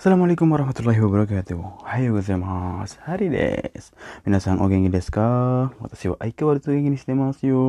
[0.00, 1.84] Assalamualaikum warahmatullahi wabarakatuh.
[1.84, 2.96] Hayo gozaimasu.
[3.04, 3.92] Hari desu.
[4.24, 5.28] Minasan o genki desu ka?
[5.76, 7.64] Watashi wa aikawaru genki ni shite masu yo.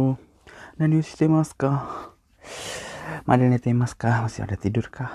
[0.80, 1.84] Nani o shite masu ka?
[3.28, 4.24] Nete imasu ka?
[4.24, 5.12] Masih ada tidur kah?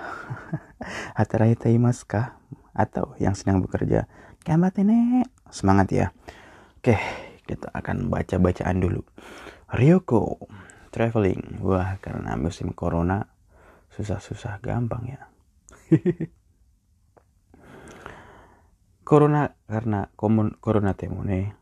[1.16, 2.37] Hataraita imasu ka?
[2.76, 4.04] Atau yang sedang bekerja?
[4.44, 5.24] Gambate ne.
[5.48, 6.12] Semangat ya.
[6.85, 7.01] Oke,
[7.48, 9.08] kita akan baca bacaan dulu.
[9.72, 10.53] Ryoko
[10.92, 11.64] traveling.
[11.64, 13.24] Wah, karena musim corona
[13.96, 15.33] susah-susah gampang ya.
[19.06, 21.55] corona karena komun corona temune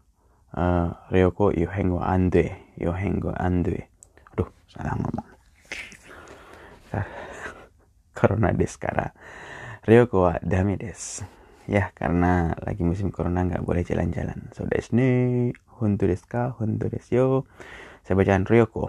[0.56, 3.92] uh, Ryoko yohengo ande yohengo ande.
[4.32, 5.28] Aduh salah ngomong.
[8.16, 9.12] Corona des kara
[9.84, 11.20] Ryoko wa dame des.
[11.68, 14.48] Ya karena lagi musim corona nggak boleh jalan-jalan.
[14.56, 17.26] So desne honto desu ka honto desu yo.
[18.08, 18.88] Saya bacaan Ryoko.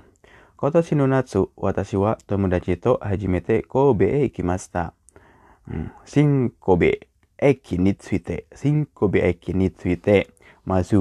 [0.56, 10.30] Kotoshi no natsu watashi wa tomodachi to hajimete Kobe e hmm, shin Kobe 駅について、新神戸駅について、
[10.66, 10.98] まず、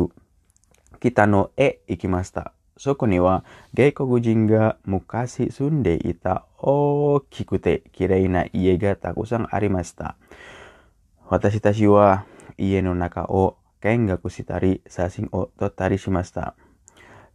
[1.01, 2.53] 北のへ行きました。
[2.77, 10.17] そこには外国人が昔住んでいた大きくて綺麗な家がたくさんありました。
[11.29, 12.27] 私たちは
[12.59, 16.55] 家の中を見学したり写真を撮ったりしました。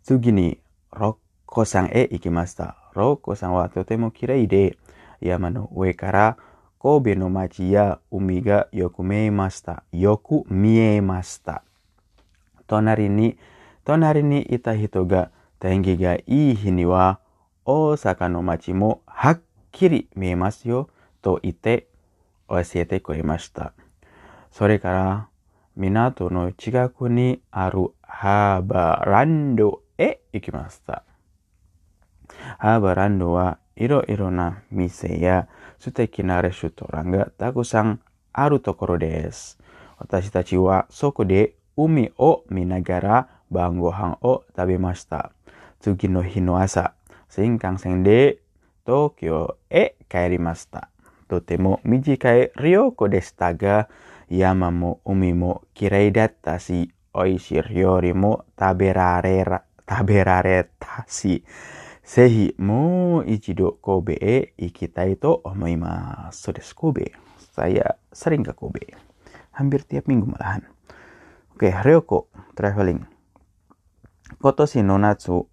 [0.03, 0.59] 次に
[0.91, 2.75] 六甲山へ行きました。
[2.95, 4.77] 六甲山はとても綺麗で
[5.21, 6.37] 山の上から
[6.81, 9.83] 神戸の町や海がよく見えました。
[9.91, 11.63] よく見えました。
[12.67, 13.37] 隣に、
[13.83, 17.19] 隣にいた人が天気がいい日には
[17.65, 19.41] 大阪の町もはっ
[19.73, 20.89] きり見えますよ
[21.21, 21.87] と言って
[22.47, 23.73] 教えてくれました。
[24.51, 25.27] それから
[25.75, 31.03] 港の近くにあるハーバーランドへ行きました。
[32.57, 35.49] ハーバーランドはいろいろな店や
[35.79, 37.99] 素敵なレストランがたくさん
[38.33, 39.57] あるところです。
[39.97, 45.31] 私たちはそこで海を見ながら晩ご飯を食べました。
[45.79, 46.93] 次の日の朝、
[47.29, 48.39] 新幹線で
[48.85, 50.89] 東京へ帰りました。
[51.29, 53.87] とても短い旅行でしたが、
[54.29, 59.45] 山も海も綺麗だったし、美味しい料理も食べられ
[59.89, 61.43] 食べられたし、
[62.08, 66.50] ぜひもう一度神戸へ行きたいと思います。
[66.50, 67.12] So desu Kobe.
[67.54, 68.94] Saya sering ke Kobe.
[69.52, 70.66] Hampir tiap minggu malahan.
[71.54, 73.06] Oke, Ryoko traveling.
[74.42, 75.46] Kotoshi no Natsu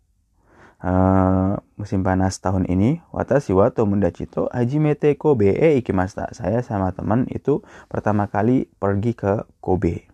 [0.82, 6.34] uh, musim panas tahun ini watashi wa tomodachi to hajimete Kobe e ikimashita.
[6.34, 10.10] Saya sama teman itu pertama kali pergi ke Kobe.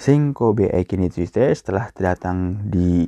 [0.00, 3.04] Shin Kobe Eki ni tsuite setelah datang di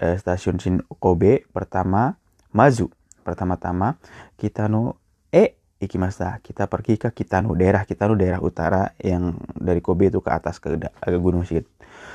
[0.00, 2.16] uh, stasiun Shin Kobe pertama
[2.54, 2.88] Mazu
[3.26, 4.00] pertama-tama
[4.40, 4.96] Kitano
[5.28, 10.30] e ikimashita kita pergi ke Kitano daerah Kitano daerah utara yang dari Kobe itu ke
[10.32, 11.68] atas ke agak gunung sedikit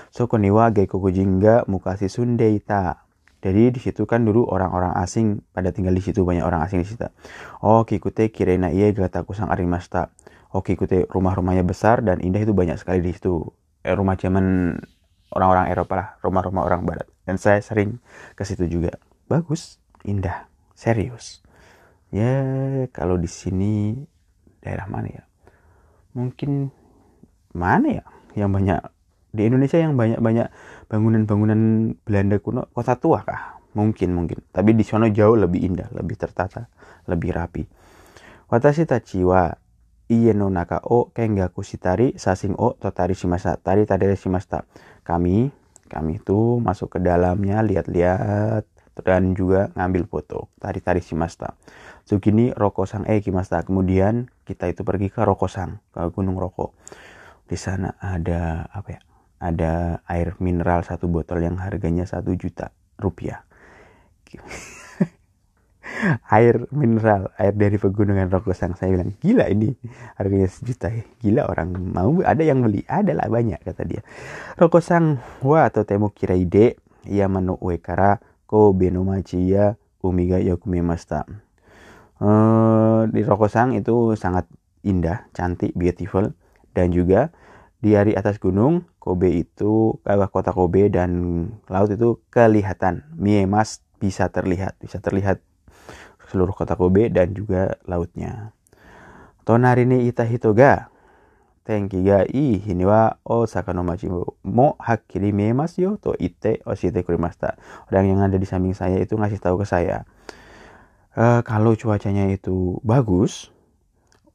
[0.10, 3.04] Soko niwa Geikokujin ga Mukashi Sundeita
[3.44, 6.88] jadi di situ kan dulu orang-orang asing pada tinggal di situ banyak orang asing di
[6.88, 7.04] situ.
[7.60, 10.16] Oh, kikute kirena iya gatakusang arimashita.
[10.56, 13.52] Oh, kikute rumah-rumahnya besar dan indah itu banyak sekali di situ.
[13.84, 14.80] Eh, rumah zaman
[15.34, 17.08] orang-orang Eropa lah, rumah-rumah orang Barat.
[17.26, 17.98] Dan saya sering
[18.38, 18.96] ke situ juga.
[19.28, 21.42] Bagus, indah, serius.
[22.14, 22.40] Ya,
[22.94, 23.98] kalau di sini
[24.62, 25.24] daerah mana ya?
[26.14, 26.70] Mungkin
[27.58, 28.06] mana ya?
[28.38, 28.80] Yang banyak
[29.34, 30.48] di Indonesia yang banyak-banyak
[30.94, 31.62] bangunan-bangunan
[32.06, 33.58] Belanda kuno, kota tua kah?
[33.74, 34.46] Mungkin, mungkin.
[34.54, 36.70] Tapi di sana jauh lebih indah, lebih tertata,
[37.10, 37.66] lebih rapi.
[38.54, 38.86] Watashi
[40.13, 43.57] iye no naka o kengaku shitari sasing o shimashita.
[43.57, 44.69] Tari tadere shimashita.
[45.01, 45.50] Kami,
[45.90, 48.69] kami itu masuk ke dalamnya, lihat-lihat,
[49.01, 50.53] dan juga ngambil foto.
[50.62, 51.57] Tari-tari shimashita.
[52.06, 53.66] Tsukini Rokosang e kimashita.
[53.66, 56.78] Kemudian kita itu pergi ke Rokosang, ke Gunung Roko.
[57.50, 59.01] Di sana ada apa ya?
[59.44, 63.44] Ada air mineral satu botol yang harganya satu juta rupiah.
[66.30, 68.75] Air mineral, air dari pegunungan Rokosang.
[68.75, 69.74] Saya bilang, gila ini
[70.19, 71.04] harganya sejuta ya.
[71.24, 74.01] Gila orang mau, ada yang beli, ada lah banyak kata dia.
[74.60, 81.25] Rokosang wa atau temu kiraide, yamano ue kara kobe no machi ya umiga yokumemashita.
[82.24, 84.48] Uh, di Rokosang itu sangat
[84.83, 86.31] indah, cantik, beautiful
[86.75, 87.31] dan juga
[87.83, 90.00] di hari atas gunung Kobe itu
[90.31, 91.12] kota Kobe dan
[91.68, 95.44] laut itu kelihatan Miemas bisa terlihat bisa terlihat
[96.33, 98.50] seluruh kota Kobe dan juga lautnya
[99.45, 100.89] Tonari ni ita hitoga
[101.63, 104.09] tenki ga ii hini wa Osaka no machi
[104.44, 107.56] mo hakkiri miemasu yo to itte oshiete kurimashita
[107.88, 110.03] orang yang ada di samping saya itu ngasih tahu ke saya
[111.15, 113.53] uh, kalau cuacanya itu bagus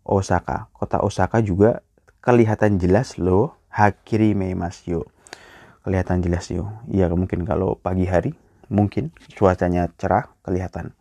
[0.09, 0.73] Osaka.
[0.73, 1.85] Kota Osaka juga
[2.25, 3.61] kelihatan jelas loh.
[3.69, 5.05] Hakiri meimasyo.
[5.85, 6.73] Kelihatan jelas yo.
[6.89, 8.33] Iya mungkin kalau pagi hari
[8.73, 10.97] mungkin cuacanya cerah kelihatan.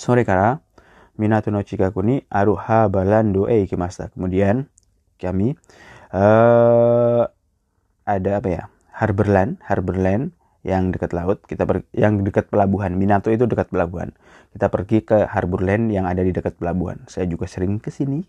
[0.00, 0.64] Sore kara
[1.20, 2.56] Minato no Chikaku ni aru
[2.88, 4.08] balando e ikimasta.
[4.16, 4.64] Kemudian
[5.20, 5.52] kami
[6.16, 7.28] uh,
[8.08, 8.64] ada apa ya?
[8.96, 10.32] Harborland, Harborland
[10.64, 12.96] yang dekat laut, kita per, yang dekat pelabuhan.
[12.96, 14.16] Minato itu dekat pelabuhan.
[14.56, 17.04] Kita pergi ke Harborland yang ada di dekat pelabuhan.
[17.04, 18.24] Saya juga sering ke sini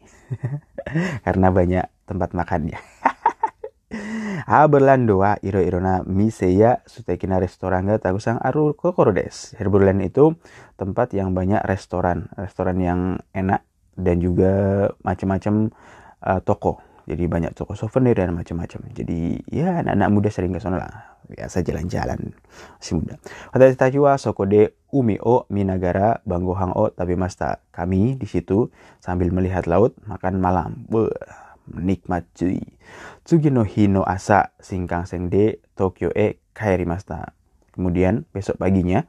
[1.28, 2.80] karena banyak tempat makannya.
[4.48, 9.54] Harborland wa iro irona mise ya sutekina restoran ga tagusang aru kokoro des.
[10.02, 10.38] Itu
[10.78, 13.00] tempat yang banyak restoran, restoran yang
[13.34, 13.62] enak
[13.98, 14.52] dan juga
[15.06, 15.70] macam-macam
[16.26, 16.82] uh, toko.
[17.10, 20.94] Jadi banyak toko souvenir dan macam-macam jadi ya anak-anak muda sering ke sana lah.
[21.32, 22.36] Biasa jalan-jalan
[22.78, 23.16] masih muda.
[23.56, 27.64] Kata Tajwa Sokode Umi O Minagara Banggohang O tapi masta.
[27.72, 30.84] Kami di situ sambil melihat laut makan malam.
[30.92, 31.10] Beuh,
[31.70, 32.62] menikmat cuy
[33.22, 37.34] Tsugi no hino asa singkang sengde Tokyo e kairi masta
[37.72, 39.06] kemudian besok paginya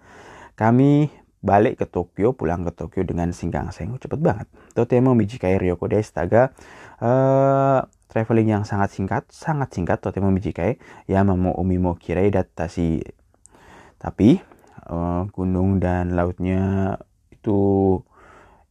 [0.53, 1.11] kami
[1.43, 3.99] balik ke Tokyo, pulang ke Tokyo dengan singkang seng.
[3.99, 4.47] Cepet banget.
[4.79, 6.55] Totemo Mijikai Ryoko Destaga
[7.03, 10.79] uh, traveling yang sangat singkat, sangat singkat Totemo Mijikai
[11.11, 13.03] ya mau umimo kirai datasi.
[13.99, 14.39] Tapi
[14.87, 16.97] uh, gunung dan lautnya
[17.35, 17.99] itu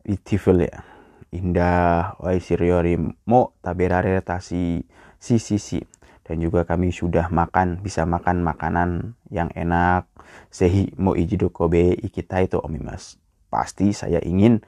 [0.07, 0.90] beautiful ya.
[1.31, 4.83] Indah, waisiriori mo taberare tasi
[5.15, 5.79] si si si
[6.27, 10.11] dan juga kami sudah makan bisa makan makanan yang enak.
[10.51, 13.15] Sehi mo ijido kobe ikita itu omimas
[13.47, 14.63] pasti saya ingin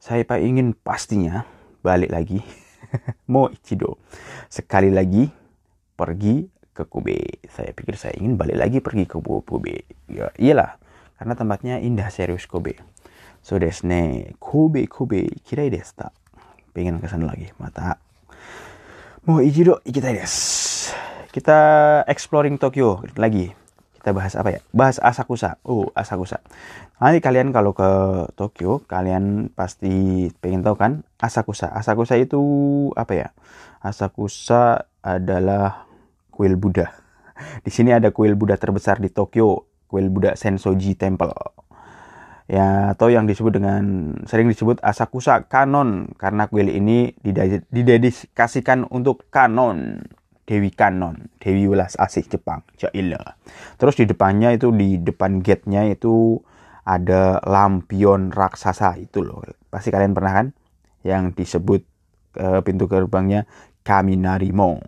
[0.00, 1.44] saya pak ingin pastinya
[1.84, 2.40] balik lagi.
[3.32, 4.00] Mo ichido.
[4.48, 5.28] Sekali lagi
[5.92, 7.42] pergi ke Kobe.
[7.50, 9.84] Saya pikir saya ingin balik lagi pergi ke Kobe.
[10.08, 10.78] Ya iyalah.
[11.18, 12.78] Karena tempatnya indah serius Kobe
[13.48, 16.12] so desne Kobe Kobe kirai desta
[16.76, 17.96] pengen ke sana lagi mata
[19.24, 20.68] mau ichido ikitai desu
[21.28, 21.58] kita
[22.08, 23.52] exploring Tokyo lagi.
[24.00, 24.60] Kita bahas apa ya?
[24.72, 25.60] Bahas Asakusa.
[25.62, 26.40] Oh, Asakusa.
[26.98, 27.90] Nanti kalian kalau ke
[28.34, 31.68] Tokyo, kalian pasti pengen tahu kan Asakusa.
[31.70, 32.40] Asakusa itu
[32.96, 33.28] apa ya?
[33.84, 35.86] Asakusa adalah
[36.32, 36.90] kuil Buddha.
[37.62, 41.34] Di sini ada kuil Buddha terbesar di Tokyo, kuil Buddha Sensoji Temple.
[42.48, 47.12] Ya, atau yang disebut dengan sering disebut Asakusa Kanon karena kuil ini
[47.68, 50.00] didedikasikan untuk kanon
[50.48, 53.36] Dewi Kanon, Dewi Welas Asih Jepang, Jaila.
[53.76, 56.40] Terus di depannya itu di depan gate-nya itu
[56.88, 59.44] ada lampion raksasa itu loh.
[59.68, 60.46] Pasti kalian pernah kan?
[61.04, 61.84] Yang disebut
[62.40, 63.44] uh, pintu gerbangnya
[63.84, 64.80] Kaminari Mo,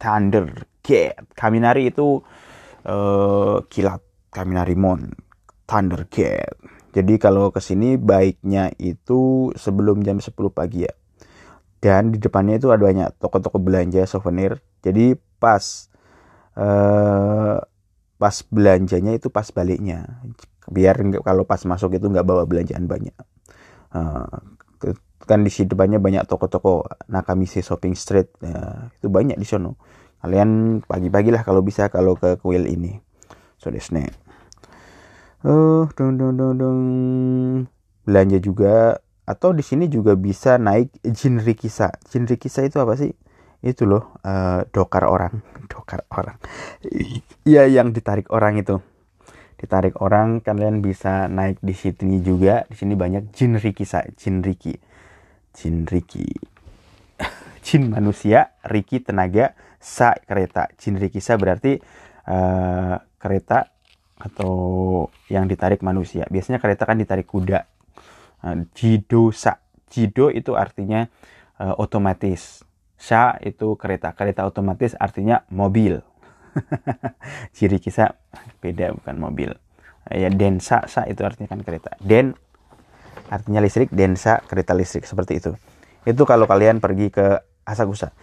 [0.00, 0.48] Thunder
[0.80, 1.28] Gate.
[1.36, 2.24] Kaminari itu
[2.88, 4.00] uh, kilat
[4.32, 5.12] Kaminari Mon,
[5.68, 6.56] Thunder Gate.
[6.92, 10.92] Jadi kalau ke sini baiknya itu sebelum jam 10 pagi ya.
[11.80, 14.60] Dan di depannya itu ada banyak toko-toko belanja souvenir.
[14.84, 15.88] Jadi pas
[16.60, 17.58] uh,
[18.20, 20.20] pas belanjanya itu pas baliknya.
[20.68, 23.16] Biar kalau pas masuk itu nggak bawa belanjaan banyak.
[23.90, 24.28] Uh,
[25.24, 28.30] kan di sini depannya banyak toko-toko Nakamise Shopping Street.
[28.44, 29.80] Uh, itu banyak di sono.
[30.22, 33.00] Kalian pagi-pagi lah kalau bisa kalau ke kuil ini.
[33.58, 34.31] So desne
[35.46, 36.80] uh, dong dong dong dong
[38.02, 43.14] belanja juga atau di sini juga bisa naik Jinrikisa Jinrikisa itu apa sih?
[43.62, 45.38] Itu loh uh, dokar orang.
[45.72, 46.36] Dokar orang.
[47.46, 48.82] Iya yang ditarik orang itu.
[49.56, 52.66] Ditarik orang kalian bisa naik di sini juga.
[52.66, 54.02] Di sini banyak jin riki sa
[57.62, 60.68] jin manusia riki tenaga sa kereta.
[60.76, 61.78] Jin riki sa berarti
[62.28, 63.71] uh, kereta
[64.22, 64.54] atau
[65.26, 67.66] yang ditarik manusia biasanya kereta kan ditarik kuda
[68.46, 69.58] uh, jido sa
[69.90, 71.10] jido itu artinya
[71.58, 72.62] uh, otomatis
[73.02, 74.14] Sha itu kereta.
[74.14, 75.98] Kereta otomatis artinya mobil.
[77.56, 78.14] Ciri kisah
[78.62, 79.50] beda bukan mobil.
[80.06, 81.98] Ya densa sa itu artinya kan kereta.
[81.98, 82.38] Den
[83.26, 85.50] artinya listrik, densa kereta listrik seperti itu.
[86.06, 88.14] Itu kalau kalian pergi ke Asakusa.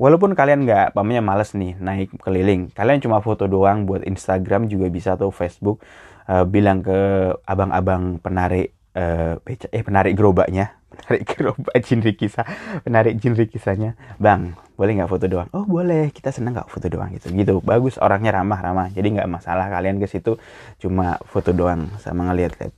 [0.00, 4.86] Walaupun kalian nggak pamanya males nih naik keliling, kalian cuma foto doang buat Instagram juga
[4.88, 5.82] bisa atau Facebook
[6.30, 12.46] uh, bilang ke abang-abang penarik uh, eh penarik gerobaknya penarik gerobak jin rikisa
[12.86, 15.48] penarik jin rikisanya bang boleh nggak foto doang?
[15.56, 17.32] Oh boleh kita seneng nggak foto doang gitu.
[17.32, 17.64] Gitu.
[17.64, 20.36] Bagus orangnya ramah ramah jadi nggak masalah kalian ke situ
[20.80, 22.72] cuma foto doang sama ngeliat lihat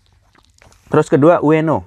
[0.88, 1.84] terus kedua Ueno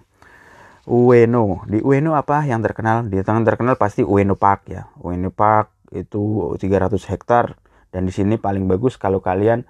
[0.90, 1.62] Ueno.
[1.70, 3.06] Di Ueno apa yang terkenal?
[3.06, 4.90] Di tangan terkenal pasti Ueno Park ya.
[5.02, 7.58] Ueno Park itu 300 hektar.
[7.92, 9.68] Dan di sini paling bagus kalau kalian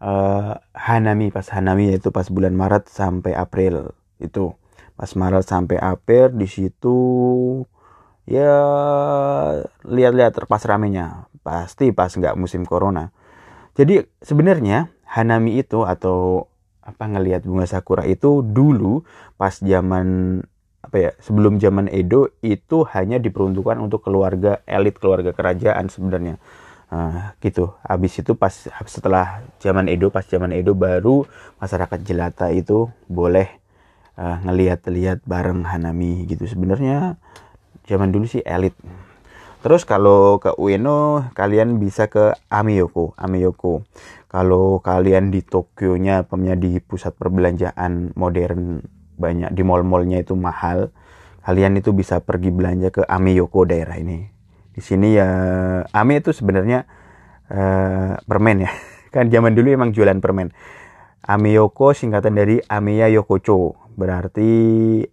[0.00, 1.28] uh, Hanami.
[1.28, 3.92] Pas Hanami yaitu pas bulan Maret sampai April
[4.22, 4.56] itu.
[4.96, 6.96] Pas Maret sampai April di situ
[8.24, 8.56] ya
[9.84, 11.28] lihat-lihat terpas ramenya.
[11.44, 13.12] Pasti pas nggak musim corona.
[13.76, 16.48] Jadi sebenarnya Hanami itu atau
[16.84, 19.08] apa ngelihat bunga sakura itu dulu
[19.40, 20.40] pas zaman
[20.84, 26.36] apa ya sebelum zaman Edo itu hanya diperuntukkan untuk keluarga elit keluarga kerajaan sebenarnya.
[26.94, 27.74] Nah, gitu.
[27.82, 28.52] Habis itu pas
[28.86, 31.26] setelah zaman Edo pas zaman Edo baru
[31.58, 33.48] masyarakat jelata itu boleh
[34.14, 36.46] uh, ngelihat-lihat bareng Hanami gitu.
[36.46, 37.18] Sebenarnya
[37.88, 38.76] zaman dulu sih elit.
[39.64, 43.82] Terus kalau ke Ueno kalian bisa ke Ameyoko Ameyoko.
[44.28, 46.26] Kalau kalian di Tokyo nya
[46.58, 48.82] di pusat perbelanjaan modern
[49.18, 50.90] banyak di mall-mallnya itu mahal.
[51.44, 54.24] Kalian itu bisa pergi belanja ke Ameyoko daerah ini.
[54.74, 55.28] Di sini ya
[55.92, 56.88] Ame itu sebenarnya
[57.52, 58.70] uh, permen ya.
[59.14, 60.50] Kan zaman dulu emang jualan permen.
[61.24, 63.76] Ameyoko singkatan dari Ameya Yokocho.
[63.94, 64.50] Berarti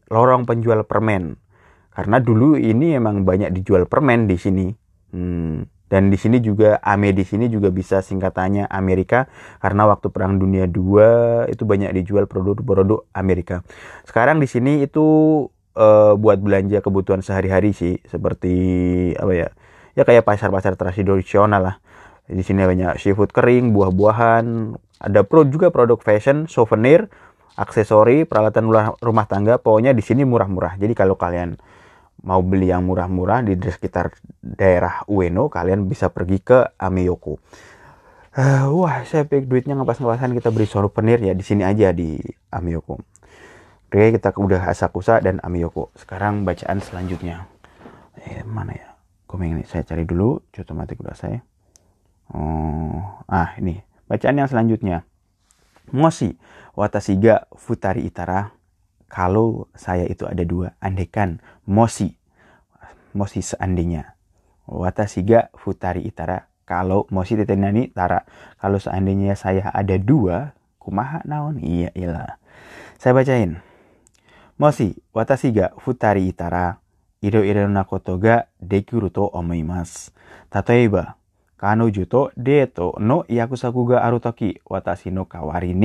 [0.10, 1.38] lorong penjual permen.
[1.92, 4.68] Karena dulu ini emang banyak dijual permen di sini.
[5.12, 5.68] Hmm.
[5.92, 9.28] Dan di sini juga AME di sini juga bisa singkatannya Amerika
[9.60, 13.68] karena waktu Perang Dunia II itu banyak dijual produk-produk Amerika.
[14.08, 15.04] Sekarang di sini itu
[15.76, 18.56] uh, buat belanja kebutuhan sehari-hari sih seperti
[19.20, 19.48] apa ya?
[20.00, 21.76] Ya kayak pasar-pasar tradisional lah.
[22.32, 24.72] Di sini banyak seafood kering, buah-buahan,
[25.04, 27.12] ada pro juga produk fashion, souvenir,
[27.60, 28.72] aksesori, peralatan
[29.04, 29.60] rumah tangga.
[29.60, 30.80] Pokoknya di sini murah-murah.
[30.80, 31.60] Jadi kalau kalian
[32.22, 37.42] mau beli yang murah-murah di sekitar daerah Ueno, kalian bisa pergi ke Ameyoko.
[38.32, 42.16] Uh, wah, saya pikir duitnya ngepas-ngepasan kita beli souvenir ya di sini aja di
[42.54, 42.96] Ameyoko.
[43.92, 45.92] Oke, kita udah Asakusa dan Ameyoko.
[46.00, 47.44] Sekarang bacaan selanjutnya.
[48.24, 48.88] Eh, mana ya?
[49.28, 50.40] Komeng ini saya cari dulu.
[50.56, 51.44] Otomatis udah saya.
[52.32, 55.04] Oh, ah ini bacaan yang selanjutnya.
[55.92, 56.40] Moshi
[56.72, 58.56] watasiga futari itara
[59.12, 62.16] kalau saya itu ada dua, andekan mosi,
[63.12, 64.16] mosi seandainya.
[64.72, 68.24] Watasiga futari itara, kalau mosi tetenani tara,
[68.56, 71.60] kalau seandainya saya ada dua, kumaha naon?
[71.60, 72.40] Iya ilah.
[72.96, 73.60] Saya bacain.
[74.56, 76.80] Mosi, watasiga futari itara,
[77.20, 78.16] iro iro na koto
[79.36, 80.16] omoimasu.
[80.48, 81.20] Tatoeba,
[81.60, 85.76] kanoju to deto no yakusaku ga aru toki, watashi no kawari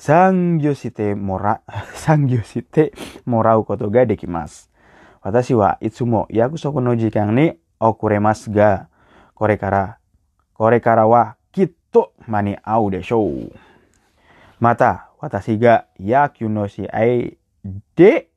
[0.00, 1.60] 産業してもら、
[1.92, 2.94] 産業して
[3.26, 4.70] もらうことができます。
[5.20, 8.88] 私はいつも約束の時間に遅れますが、
[9.34, 9.98] これから、
[10.54, 13.52] これからはきっと間に合うでしょう。
[14.58, 17.36] また、私が野球の試合
[17.94, 18.30] で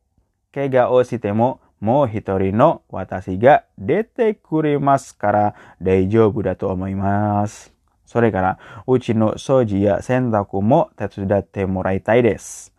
[0.53, 7.72] 怪我をしても、もう一人の私が出てくれますから大丈夫だと思います。
[8.12, 12.72] それから、うちの掃除や洗濯も手伝ってもらいたいです。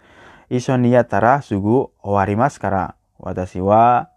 [0.50, 4.10] 一緒にやったらすぐ終わりますから、私は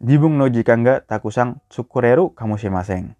[0.00, 3.16] 自分の時間がたくさん作れるかもしれません。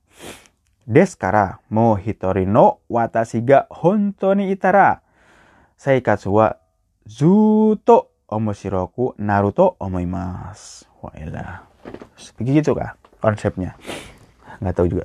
[0.86, 5.00] ですから、もう一人の私が本当にいたら、
[5.78, 6.58] 生活は
[7.06, 10.88] ずっと面白くなると思います。
[11.00, 11.60] Wah,
[12.40, 13.76] Begitu kah konsepnya?
[14.60, 15.04] Nggak tahu juga.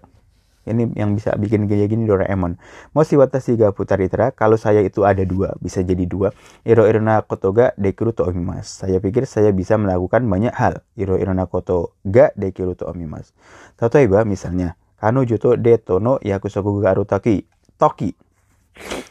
[0.65, 2.57] Ini yang bisa bikin gaya gini Doraemon.
[2.97, 6.33] Moshi watashi ga futaritra, kalau saya itu ada dua, bisa jadi dua.
[6.65, 8.81] Iro irona koto dekiru to omimas.
[8.81, 10.81] Saya pikir saya bisa melakukan banyak hal.
[10.97, 13.37] Iro irona koto ga dekiru to omimas.
[13.77, 17.45] Tatoeba misalnya, kanojo to deto no yakusoku ga arutaki.
[17.77, 18.17] Toki.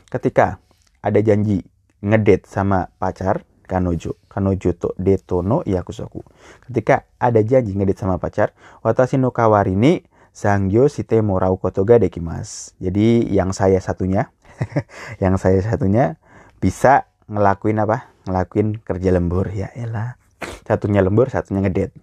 [0.09, 0.57] Ketika
[1.05, 1.61] ada janji
[2.01, 4.17] ngedet sama pacar, kanojo.
[4.25, 6.25] Kanojo to deto no yakusoku.
[6.65, 10.01] Ketika ada janji ngedet sama pacar, watashi no kawari ni
[10.33, 12.73] Sangyo Site Morau Kotoga Dekimas.
[12.81, 14.33] Jadi yang saya satunya,
[15.23, 16.17] yang saya satunya
[16.57, 18.09] bisa ngelakuin apa?
[18.25, 20.17] Ngelakuin kerja lembur ya elah.
[20.65, 21.93] Satunya lembur, satunya ngedet.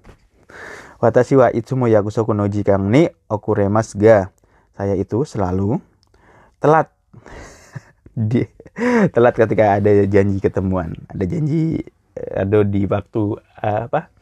[1.02, 4.30] Watashi wa itsumo yakusoku no jikang ni okuremas ga.
[4.78, 5.82] Saya itu selalu
[6.62, 6.94] telat.
[8.30, 8.46] di,
[9.10, 11.82] telat ketika ada janji ketemuan, ada janji
[12.14, 14.12] ada di waktu uh, apa?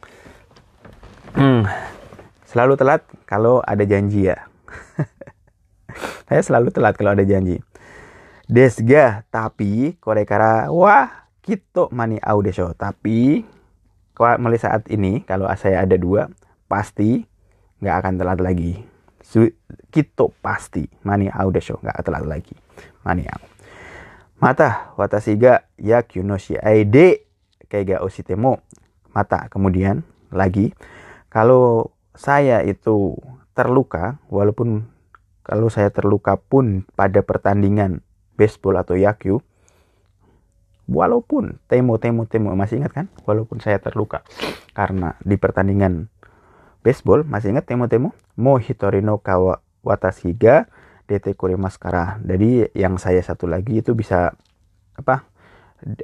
[2.49, 4.49] Selalu telat kalau ada janji ya.
[6.25, 7.61] Saya selalu telat kalau ada janji.
[8.49, 12.73] Desga, tapi korekara wah kito mani au desho.
[12.73, 13.45] Tapi
[14.17, 16.25] mulai saat ini kalau saya ada dua
[16.65, 17.21] pasti
[17.85, 18.81] nggak akan telat lagi.
[19.93, 22.57] Kito pasti mani au desho nggak telat lagi.
[23.05, 23.45] Mani au.
[24.41, 26.41] Mata watashi ga yaku no
[27.69, 28.57] keiga ositemo.
[29.13, 30.01] Mata kemudian
[30.33, 30.73] lagi
[31.29, 33.15] kalau saya itu
[33.55, 34.83] terluka, walaupun
[35.47, 38.03] kalau saya terluka pun pada pertandingan
[38.35, 39.39] baseball atau yaku,
[40.91, 43.05] walaupun temo temo temo masih ingat kan?
[43.23, 44.27] Walaupun saya terluka
[44.75, 46.11] karena di pertandingan
[46.83, 48.11] baseball masih ingat temo temo?
[48.35, 50.67] Mo hitorino kawa watashiga
[51.09, 54.37] dete kure maskara jadi yang saya satu lagi itu bisa
[54.93, 55.25] apa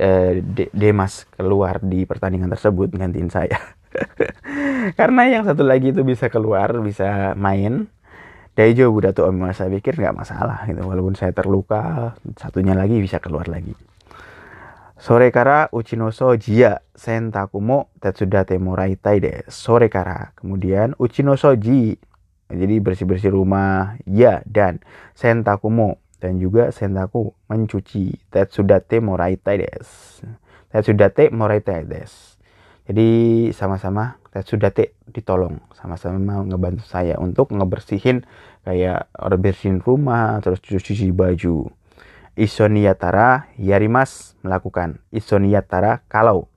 [0.02, 0.42] eh,
[0.74, 3.54] Demas keluar di pertandingan tersebut gantiin saya
[5.00, 7.88] karena yang satu lagi itu bisa keluar bisa main
[8.56, 13.52] Daijo Budato Omi saya pikir nggak masalah gitu walaupun saya terluka satunya lagi bisa keluar
[13.52, 13.76] lagi
[14.96, 19.44] Sore kara uchinoso jia sentakumo tatsudate moraitai de.
[19.52, 20.32] Sore kara.
[20.40, 22.00] Kemudian uchinoso ji.
[22.48, 24.00] Jadi bersih-bersih rumah.
[24.08, 24.80] Ya dan
[25.12, 29.88] sentakumo dan juga sentaku mencuci tatsudate moraitai des.
[30.72, 32.35] Tatsudate moraitai des.
[32.86, 35.58] Jadi sama-sama tatsudate ditolong.
[35.74, 38.26] Sama-sama ngebantu saya untuk ngebersihin
[38.62, 39.10] kayak
[39.42, 41.70] bersihin rumah terus cuci baju.
[42.36, 45.02] Isoniyatara yarimas melakukan.
[45.10, 46.52] Isoniyatara kalau.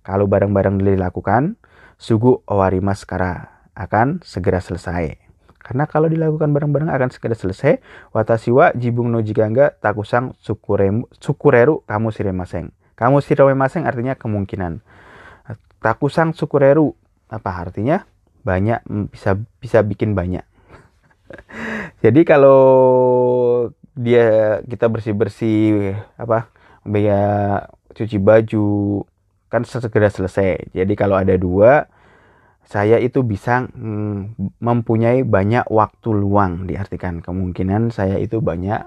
[0.00, 1.60] Kalau barang-barang dilakukan
[2.00, 5.20] sugu owarimas kara akan segera selesai.
[5.60, 7.84] Karena kalau dilakukan bareng-bareng akan segera selesai
[8.16, 14.82] watasiwa jibung no jigangga takusang sukuremu, sukureru kamu siremaseng kamu siremaseng artinya kemungkinan
[15.82, 16.94] takusang sukureru.
[17.28, 18.04] Apa artinya?
[18.42, 20.44] Banyak bisa bisa bikin banyak.
[22.04, 22.60] Jadi kalau
[23.98, 26.48] dia kita bersih bersih apa
[26.86, 29.02] biaya cuci baju
[29.50, 30.70] kan segera selesai.
[30.72, 31.88] Jadi kalau ada dua
[32.68, 37.24] saya itu bisa mm, mempunyai banyak waktu luang diartikan.
[37.24, 38.84] Kemungkinan saya itu banyak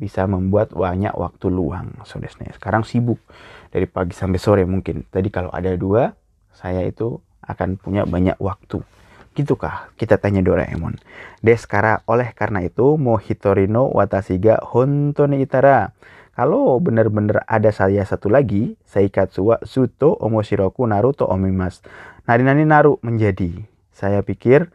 [0.00, 3.20] bisa membuat banyak waktu luang saudara sekarang sibuk
[3.68, 5.04] dari pagi sampai sore mungkin.
[5.12, 6.16] Tadi kalau ada dua
[6.60, 8.84] saya itu akan punya banyak waktu
[9.30, 9.94] Gitukah?
[9.94, 10.98] Kita tanya Doraemon.
[11.38, 15.94] Deskara oleh karena itu Mohitorino Watasiga Hontone Itara.
[16.34, 21.78] Kalau benar-benar ada saya satu lagi, Saikatsu wa Suto Omoshiroku Naruto Omimas.
[22.26, 23.54] Nari-nari Naru menjadi.
[23.94, 24.66] Saya pikir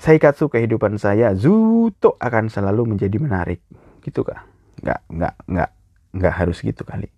[0.00, 3.60] Saikatsu kehidupan saya Zuto akan selalu menjadi menarik.
[4.00, 4.48] Gitu kah?
[4.80, 5.70] Nggak, nggak, nggak,
[6.16, 7.12] nggak harus gitu kali.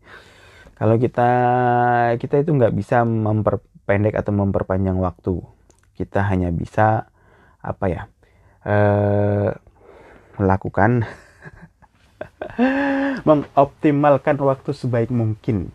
[0.74, 1.30] Kalau kita
[2.18, 3.06] kita itu nggak bisa
[3.84, 5.44] memperpendek atau memperpanjang waktu.
[5.92, 7.12] Kita hanya bisa
[7.60, 8.02] apa ya
[8.64, 9.52] eh,
[10.40, 11.04] melakukan
[13.28, 15.68] mengoptimalkan waktu sebaik mungkin.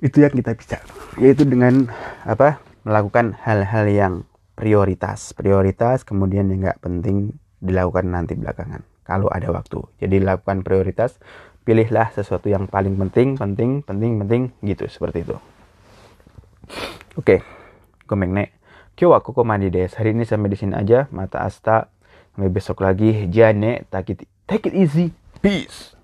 [0.00, 0.80] Itu yang kita bisa.
[1.20, 1.92] Yaitu dengan
[2.24, 4.14] apa melakukan hal-hal yang
[4.56, 5.36] prioritas.
[5.36, 8.80] Prioritas kemudian yang nggak penting dilakukan nanti belakangan.
[9.04, 9.84] Kalau ada waktu.
[10.00, 11.20] Jadi lakukan prioritas
[11.68, 15.36] pilihlah sesuatu yang paling penting penting penting penting gitu seperti itu
[17.18, 18.06] Oke, okay.
[18.06, 18.54] gomengne.
[18.94, 19.90] Kyo aku komandi deh.
[19.90, 21.10] Hari ini sampai di sini aja.
[21.10, 21.90] Mata asta.
[22.36, 23.26] Sampai besok lagi.
[23.26, 25.10] Jane, take it, take it easy.
[25.42, 25.99] Peace.